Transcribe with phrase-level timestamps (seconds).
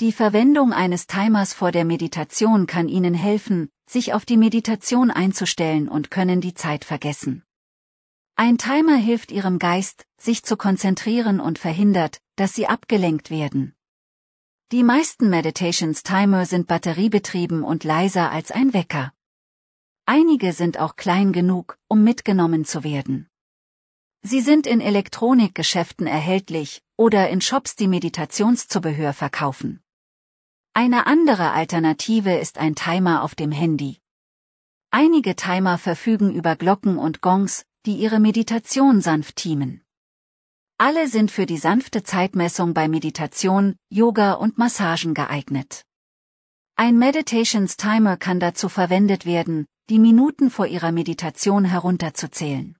[0.00, 5.90] Die Verwendung eines Timers vor der Meditation kann Ihnen helfen, sich auf die Meditation einzustellen
[5.90, 7.44] und können die Zeit vergessen.
[8.34, 13.74] Ein Timer hilft Ihrem Geist, sich zu konzentrieren und verhindert, dass Sie abgelenkt werden.
[14.72, 19.12] Die meisten Meditations Timer sind batteriebetrieben und leiser als ein Wecker.
[20.06, 23.28] Einige sind auch klein genug, um mitgenommen zu werden.
[24.22, 29.82] Sie sind in Elektronikgeschäften erhältlich oder in Shops, die Meditationszubehör verkaufen.
[30.74, 34.00] Eine andere Alternative ist ein Timer auf dem Handy.
[34.90, 39.82] Einige Timer verfügen über Glocken und Gongs, die ihre Meditation sanft teamen.
[40.78, 45.84] Alle sind für die sanfte Zeitmessung bei Meditation, Yoga und Massagen geeignet.
[46.76, 52.76] Ein Meditations Timer kann dazu verwendet werden, die Minuten vor ihrer Meditation herunterzuzählen.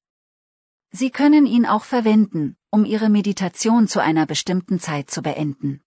[0.90, 5.82] Sie können ihn auch verwenden, um Ihre Meditation zu einer bestimmten Zeit zu beenden.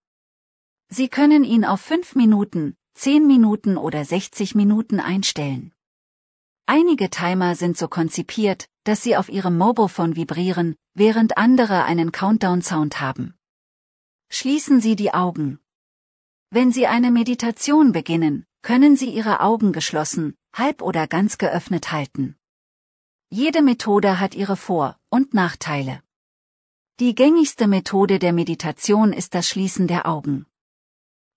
[0.90, 5.74] Sie können ihn auf 5 Minuten, 10 Minuten oder 60 Minuten einstellen.
[6.68, 13.02] Einige Timer sind so konzipiert, dass sie auf Ihrem Mobilephone vibrieren, während andere einen Countdown-Sound
[13.02, 13.34] haben.
[14.30, 15.60] Schließen Sie die Augen.
[16.52, 22.36] Wenn Sie eine Meditation beginnen, können Sie Ihre Augen geschlossen, halb oder ganz geöffnet halten.
[23.30, 26.02] Jede Methode hat ihre Vor- und Nachteile.
[27.00, 30.46] Die gängigste Methode der Meditation ist das Schließen der Augen.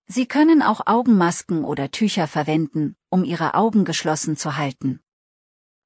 [0.07, 4.99] Sie können auch Augenmasken oder Tücher verwenden, um Ihre Augen geschlossen zu halten.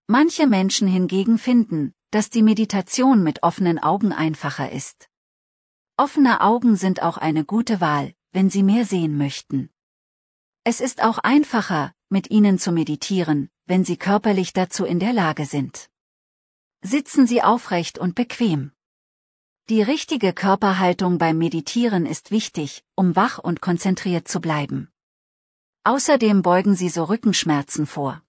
[0.07, 5.09] Manche Menschen hingegen finden, dass die Meditation mit offenen Augen einfacher ist.
[5.97, 9.69] Offene Augen sind auch eine gute Wahl, wenn Sie mehr sehen möchten.
[10.63, 15.45] Es ist auch einfacher, mit ihnen zu meditieren, wenn Sie körperlich dazu in der Lage
[15.45, 15.89] sind.
[16.81, 18.71] Sitzen Sie aufrecht und bequem.
[19.67, 24.87] Die richtige Körperhaltung beim Meditieren ist wichtig, um wach und konzentriert zu bleiben.
[25.83, 28.21] Außerdem beugen Sie so Rückenschmerzen vor.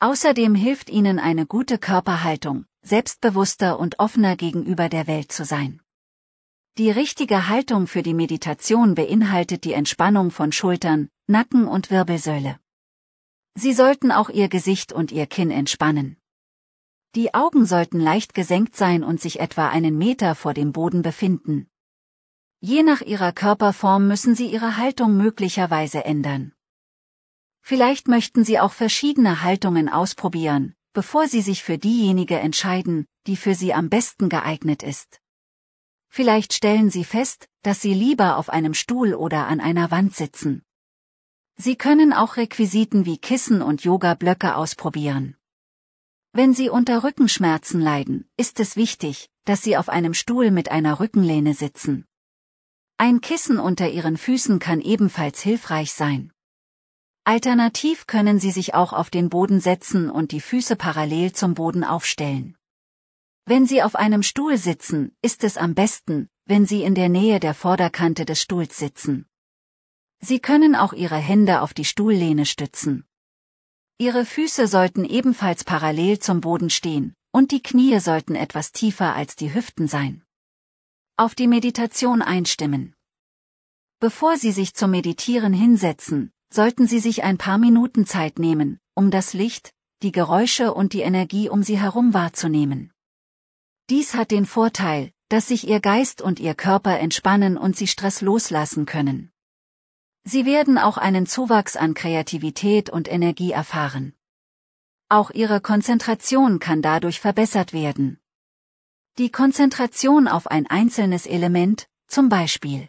[0.00, 5.82] Außerdem hilft Ihnen eine gute Körperhaltung, selbstbewusster und offener gegenüber der Welt zu sein.
[6.78, 12.58] Die richtige Haltung für die Meditation beinhaltet die Entspannung von Schultern, Nacken und Wirbelsäule.
[13.58, 16.18] Sie sollten auch Ihr Gesicht und Ihr Kinn entspannen.
[17.14, 21.66] Die Augen sollten leicht gesenkt sein und sich etwa einen Meter vor dem Boden befinden.
[22.60, 26.52] Je nach ihrer Körperform müssen Sie Ihre Haltung möglicherweise ändern.
[27.62, 33.54] Vielleicht möchten Sie auch verschiedene Haltungen ausprobieren, bevor Sie sich für diejenige entscheiden, die für
[33.54, 35.22] Sie am besten geeignet ist.
[36.10, 40.65] Vielleicht stellen Sie fest, dass Sie lieber auf einem Stuhl oder an einer Wand sitzen.
[41.58, 45.36] Sie können auch Requisiten wie Kissen und Yoga-Blöcke ausprobieren.
[46.32, 51.00] Wenn Sie unter Rückenschmerzen leiden, ist es wichtig, dass Sie auf einem Stuhl mit einer
[51.00, 52.04] Rückenlehne sitzen.
[52.98, 56.30] Ein Kissen unter Ihren Füßen kann ebenfalls hilfreich sein.
[57.24, 61.84] Alternativ können Sie sich auch auf den Boden setzen und die Füße parallel zum Boden
[61.84, 62.56] aufstellen.
[63.46, 67.40] Wenn Sie auf einem Stuhl sitzen, ist es am besten, wenn Sie in der Nähe
[67.40, 69.26] der Vorderkante des Stuhls sitzen.
[70.26, 73.04] Sie können auch Ihre Hände auf die Stuhllehne stützen.
[73.96, 79.36] Ihre Füße sollten ebenfalls parallel zum Boden stehen, und die Knie sollten etwas tiefer als
[79.36, 80.24] die Hüften sein.
[81.16, 82.96] Auf die Meditation einstimmen.
[84.00, 89.12] Bevor Sie sich zum Meditieren hinsetzen, sollten Sie sich ein paar Minuten Zeit nehmen, um
[89.12, 89.72] das Licht,
[90.02, 92.92] die Geräusche und die Energie um Sie herum wahrzunehmen.
[93.90, 98.22] Dies hat den Vorteil, dass sich Ihr Geist und Ihr Körper entspannen und Sie Stress
[98.22, 99.30] loslassen können.
[100.28, 104.12] Sie werden auch einen Zuwachs an Kreativität und Energie erfahren.
[105.08, 108.18] Auch Ihre Konzentration kann dadurch verbessert werden.
[109.18, 112.88] Die Konzentration auf ein einzelnes Element, zum Beispiel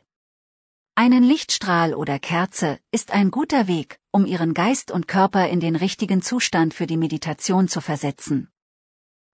[0.95, 5.75] einen Lichtstrahl oder Kerze, ist ein guter Weg, um Ihren Geist und Körper in den
[5.75, 8.49] richtigen Zustand für die Meditation zu versetzen.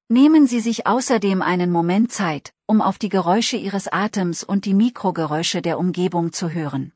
[0.09, 4.73] Nehmen Sie sich außerdem einen Moment Zeit, um auf die Geräusche Ihres Atems und die
[4.73, 6.91] Mikrogeräusche der Umgebung zu hören.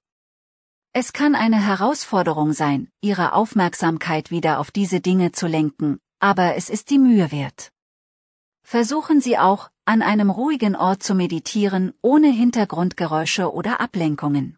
[0.99, 6.71] Es kann eine Herausforderung sein, Ihre Aufmerksamkeit wieder auf diese Dinge zu lenken, aber es
[6.71, 7.71] ist die Mühe wert.
[8.63, 14.57] Versuchen Sie auch, an einem ruhigen Ort zu meditieren, ohne Hintergrundgeräusche oder Ablenkungen.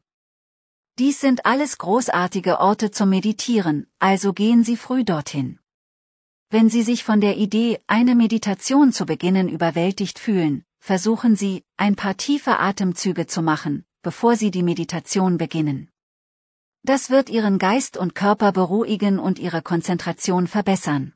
[0.98, 5.60] Dies sind alles großartige Orte zum Meditieren, also gehen Sie früh dorthin.
[6.50, 11.98] Wenn Sie sich von der Idee, eine Meditation zu beginnen überwältigt fühlen, versuchen Sie, ein
[11.98, 15.90] paar tiefe Atemzüge zu machen, bevor Sie die Meditation beginnen.
[16.90, 21.14] Das wird Ihren Geist und Körper beruhigen und Ihre Konzentration verbessern.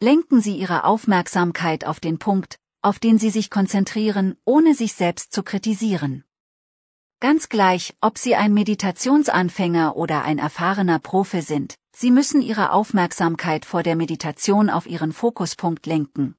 [0.00, 5.34] Lenken Sie Ihre Aufmerksamkeit auf den Punkt, auf den Sie sich konzentrieren, ohne sich selbst
[5.34, 6.24] zu kritisieren.
[7.20, 13.66] Ganz gleich, ob Sie ein Meditationsanfänger oder ein erfahrener Profi sind, Sie müssen Ihre Aufmerksamkeit
[13.66, 16.36] vor der Meditation auf Ihren Fokuspunkt lenken.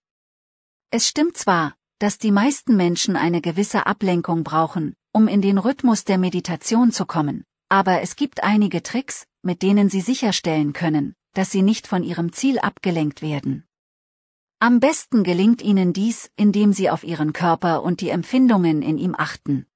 [0.89, 6.05] Es stimmt zwar, dass die meisten Menschen eine gewisse Ablenkung brauchen, um in den Rhythmus
[6.05, 11.51] der Meditation zu kommen, aber es gibt einige Tricks, mit denen Sie sicherstellen können, dass
[11.51, 13.63] Sie nicht von Ihrem Ziel abgelenkt werden.
[14.59, 19.15] Am besten gelingt Ihnen dies, indem Sie auf Ihren Körper und die Empfindungen in ihm
[19.18, 19.68] achten.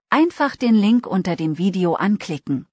[0.10, 2.68] Einfach den Link unter dem Video anklicken.